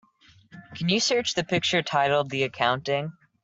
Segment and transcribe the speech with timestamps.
[0.73, 3.13] Can you search the picture titled The Accounting?